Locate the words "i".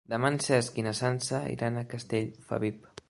0.81-0.85